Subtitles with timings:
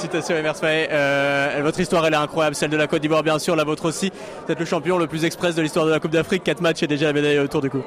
[0.00, 0.88] Félicitations Emers Faé.
[0.90, 3.84] Euh, votre histoire elle est incroyable, celle de la Côte d'Ivoire bien sûr, la vôtre
[3.84, 4.10] aussi.
[4.46, 6.82] Vous êtes le champion le plus express de l'histoire de la Coupe d'Afrique, 4 matchs
[6.82, 7.82] et déjà la médaille autour du cou.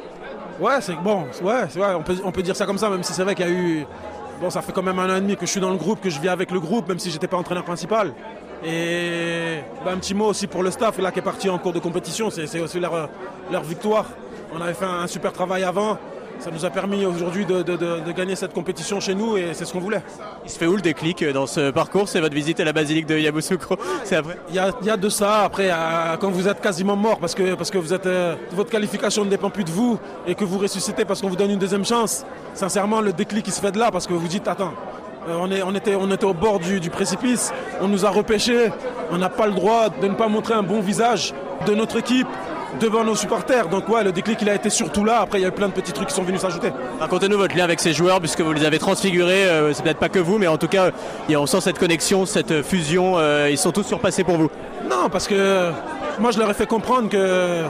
[0.60, 1.63] Ouais, c'est bon, ouais,
[2.23, 3.88] on peut, dire ça comme ça, même si c'est vrai qu'il y a eu.
[4.39, 6.02] Bon, ça fait quand même un an et demi que je suis dans le groupe,
[6.02, 8.14] que je vis avec le groupe, même si j'étais pas entraîneur principal.
[8.64, 11.73] Et bah, un petit mot aussi pour le staff là qui est parti en cours
[11.73, 14.05] de compétition, c'est aussi leur victoire.
[14.55, 15.98] On avait fait un super travail avant
[16.39, 19.79] ça nous a permis aujourd'hui de, gagner cette compétition chez nous et c'est ce qu'on
[19.79, 20.02] voulait.
[20.43, 22.07] Il se fait où le déclic dans ce parcours?
[22.07, 23.77] C'est votre visite à la basilique de Yamoussoukro?
[24.04, 24.38] C'est après?
[24.50, 25.43] Il y, a, de ça.
[25.43, 25.69] Après,
[26.19, 29.29] quand vous êtes quasiment mort parce que, parce que vous êtes, euh, votre qualification ne
[29.29, 32.25] dépend plus de vous et que vous ressuscitez parce qu'on vous donne une deuxième chance,
[32.53, 34.73] sincèrement, le déclic il se fait de là parce que vous dites Attends,
[35.27, 38.09] euh, on, est, on, était, on était au bord du, du précipice, on nous a
[38.09, 38.72] repêchés,
[39.11, 41.33] on n'a pas le droit de ne pas montrer un bon visage
[41.66, 42.27] de notre équipe
[42.80, 43.67] devant nos supporters.
[43.67, 45.22] Donc ouais, le déclic il a été surtout là.
[45.22, 46.72] Après il y a eu plein de petits trucs qui sont venus s'ajouter.
[46.99, 49.45] Racontez-nous votre lien avec ces joueurs puisque vous les avez transfigurés.
[49.45, 50.91] Euh, c'est peut-être pas que vous, mais en tout cas,
[51.30, 53.17] on sent cette connexion, cette fusion.
[53.17, 54.49] Euh, ils sont tous surpassés pour vous.
[54.89, 55.72] Non, parce que
[56.19, 57.63] moi je leur ai fait comprendre que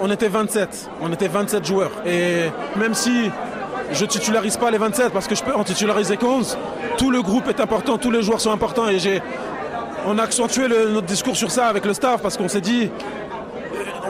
[0.00, 0.90] on était 27.
[1.02, 1.92] On était 27 joueurs.
[2.06, 2.44] Et
[2.76, 3.30] même si
[3.92, 6.58] je titularise pas les 27 parce que je peux en titulariser 11,
[6.96, 9.22] tout le groupe est important, tous les joueurs sont importants et j'ai
[10.06, 12.90] on a accentué notre discours sur ça avec le staff parce qu'on s'est dit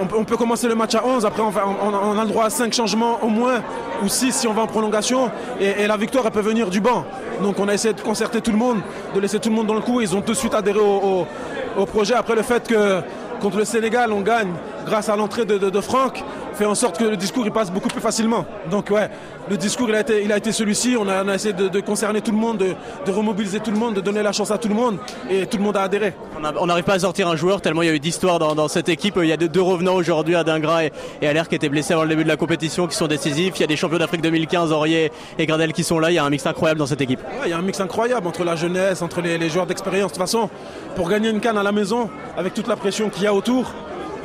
[0.01, 3.19] on, peut commencer le match à 11, après on, a le droit à 5 changements
[3.23, 3.63] au moins,
[4.03, 7.05] ou 6 si on va en prolongation, et, la victoire elle peut venir du banc.
[7.43, 8.79] Donc on a essayé de concerter tout le monde,
[9.15, 11.87] de laisser tout le monde dans le coup, ils ont tout de suite adhéré au
[11.87, 12.15] projet.
[12.15, 13.01] Après le fait que
[13.41, 14.53] contre le Sénégal on gagne
[14.85, 16.23] grâce à l'entrée de, Franck,
[16.55, 18.47] fait en sorte que le discours il passe beaucoup plus facilement.
[18.71, 19.11] Donc ouais,
[19.49, 20.97] le discours il a été, il a été celui-ci.
[20.99, 24.23] On a, essayé de, concerner tout le monde, de, remobiliser tout le monde, de donner
[24.23, 24.99] la chance à tout le monde,
[25.31, 26.15] et tout le monde a adhéré.
[26.61, 28.89] On n'arrive pas à sortir un joueur tellement il y a eu d'histoire dans, cette
[28.89, 29.19] équipe.
[29.21, 32.25] Il y a deux, revenants aujourd'hui, Adingra et, et qui étaient blessés avant le début
[32.25, 33.55] de la compétition, qui sont décisifs.
[33.57, 36.11] Il y a des champions d'Afrique 2015, Aurier et Gradel qui sont là.
[36.11, 37.21] Il y a un mix incroyable dans cette équipe.
[37.45, 40.13] il y a un mix incroyable entre la jeunesse, entre les, les joueurs d'expérience.
[40.13, 40.49] De toute façon,
[40.97, 43.73] pour gagner une canne à la maison, avec toute la pression qu'il y a autour,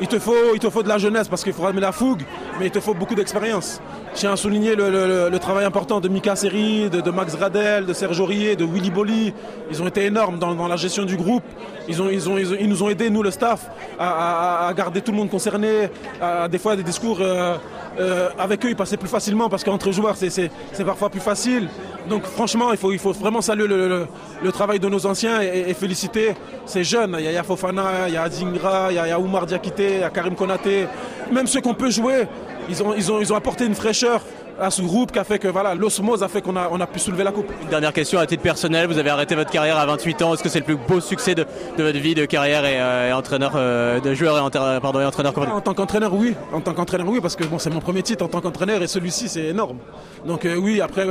[0.01, 2.21] il te faut, il te faut de la jeunesse parce qu'il faudra mettre la fougue,
[2.59, 3.81] mais il te faut beaucoup d'expérience.
[4.13, 8.19] Je tiens à souligner le, travail important de Mika Seri, de, Max Radel, de Serge
[8.19, 9.33] Aurier, de Willy Bolly.
[9.69, 11.43] Ils ont été énormes dans, la gestion du groupe.
[11.87, 15.17] Ils, ont, ils, ont, ils, nous ont aidés, nous, le staff, à, garder tout le
[15.17, 15.89] monde concerné,
[16.21, 17.19] à, des fois des discours.
[17.21, 17.55] Euh,
[17.99, 20.51] euh, avec eux, ils passaient plus facilement parce qu'entre joueurs, c'est
[20.85, 21.67] parfois plus facile.
[22.07, 24.07] Donc franchement, il faut, il faut vraiment saluer le,
[24.51, 26.33] travail de nos anciens et, féliciter
[26.65, 27.15] ces jeunes.
[27.19, 30.03] Il y a Fofana, il y a Azingra, il y a, Oumar Diakité, il y
[30.03, 30.87] a Karim Konaté.
[31.31, 32.27] Même ceux qu'on peut jouer,
[32.69, 34.21] ils ont, ils, ont, ils ont apporté une fraîcheur
[34.59, 36.87] à ce groupe qui a fait que voilà, l'osmose a fait qu'on a, on a
[36.87, 37.51] pu soulever la coupe.
[37.61, 40.43] Une dernière question à titre personnel, vous avez arrêté votre carrière à 28 ans, est-ce
[40.43, 41.45] que c'est le plus beau succès de,
[41.77, 44.51] votre vie de carrière et, euh, entraîneur euh, de joueur et,
[44.81, 47.79] pardon, entraîneur En tant qu'entraîneur oui, en tant qu'entraîneur oui parce que bon, c'est mon
[47.79, 49.77] premier titre en tant qu'entraîneur et celui-ci c'est énorme.
[50.25, 51.05] Donc euh, oui, après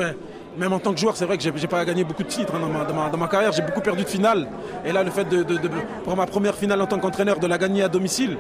[0.57, 3.11] même en tant que joueur, c'est vrai que j'ai, pas gagné beaucoup de titres hein,
[3.11, 3.53] dans, ma, carrière.
[3.53, 4.49] J'ai beaucoup perdu de finales.
[4.85, 5.45] Et là, le fait de,
[6.05, 8.39] pour ma première finale en tant qu'entraîneur, de la gagner à domicile,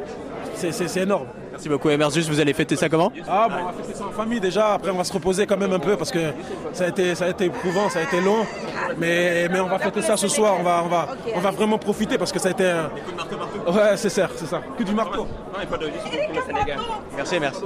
[0.54, 1.26] c'est, énorme.
[1.52, 2.28] Merci beaucoup, Emersus.
[2.28, 3.12] Vous allez fêter ça comment?
[3.28, 4.74] Ah, bon, on va fêter ça en famille déjà.
[4.74, 6.32] Après, on va se reposer quand même un peu parce que
[6.72, 8.44] ça a été, ça a été éprouvant, ça a été long.
[8.98, 10.56] Mais, mais on va fêter ça ce soir.
[10.58, 12.69] On va, on va, on va vraiment profiter parce que ça a été.
[12.69, 12.84] Un...
[12.84, 14.60] De Ouais, c'est ça, c'est ça.
[14.76, 15.26] Coup du marteau.
[17.16, 17.62] Merci, merci.